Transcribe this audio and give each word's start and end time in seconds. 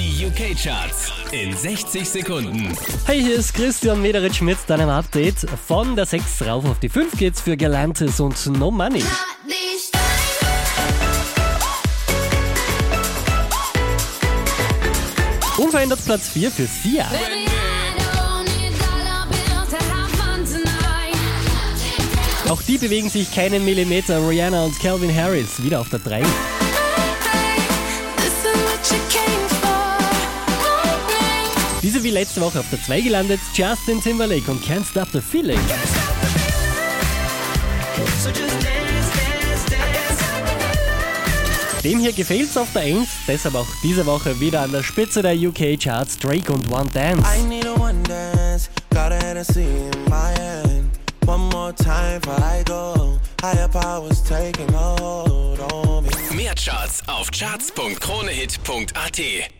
Die 0.00 0.24
UK-Charts 0.24 1.12
in 1.30 1.54
60 1.54 2.08
Sekunden. 2.08 2.74
Hey, 3.04 3.20
hier 3.20 3.34
ist 3.34 3.52
Christian 3.52 4.00
Mederitsch 4.00 4.40
mit 4.40 4.56
deinem 4.66 4.88
Update. 4.88 5.46
Von 5.68 5.94
der 5.94 6.06
6 6.06 6.40
rauf 6.46 6.64
auf 6.64 6.78
die 6.78 6.88
5 6.88 7.18
geht's 7.18 7.42
für 7.42 7.54
Galantis 7.54 8.18
und 8.18 8.46
No 8.46 8.70
Money. 8.70 9.04
Unverändert 15.58 16.02
Platz 16.06 16.30
4 16.30 16.50
für 16.50 16.66
Sia. 16.66 17.06
Auch 22.48 22.62
die 22.62 22.78
bewegen 22.78 23.10
sich 23.10 23.34
keinen 23.34 23.66
Millimeter. 23.66 24.26
Rihanna 24.26 24.64
und 24.64 24.80
Calvin 24.80 25.14
Harris 25.14 25.62
wieder 25.62 25.78
auf 25.78 25.90
der 25.90 25.98
3. 25.98 26.22
Diese 31.82 32.04
wie 32.04 32.10
letzte 32.10 32.42
Woche 32.42 32.60
auf 32.60 32.68
der 32.70 32.82
2 32.82 33.00
gelandet, 33.00 33.40
Justin 33.54 34.02
Timberlake 34.02 34.50
und 34.50 34.62
Can't 34.62 34.84
Stop 34.84 35.08
the 35.12 35.20
Feeling. 35.20 35.58
Dem 41.82 41.98
hier 41.98 42.12
gefällt's 42.12 42.58
auf 42.58 42.70
der 42.74 42.82
1, 42.82 43.08
deshalb 43.26 43.54
auch 43.54 43.66
diese 43.82 44.04
Woche 44.04 44.38
wieder 44.38 44.60
an 44.60 44.72
der 44.72 44.82
Spitze 44.82 45.22
der 45.22 45.34
UK 45.34 45.80
Charts 45.82 46.18
Drake 46.18 46.52
und 46.52 46.70
One 46.70 46.90
Dance. 46.92 47.26
I 47.26 47.42
need 47.42 47.66
a 47.66 47.72
one 47.72 48.02
dance, 48.02 48.68
got 48.90 49.12
a 49.12 49.18
Hennessy 49.24 49.64
in 49.64 49.90
my 50.10 50.34
hand. 50.38 50.90
One 51.24 51.48
more 51.48 51.72
time 51.72 52.20
before 52.20 52.44
I 52.44 52.62
go. 52.64 53.18
Higher 53.40 53.68
powers 53.68 54.22
taking 54.22 54.68
a 54.74 54.96
hold 55.00 55.58
on 55.72 56.04
me. 56.04 56.10
Mehr 56.36 56.54
Charts 56.54 57.00
auf 57.06 57.30
charts.kronehit.at. 57.30 59.59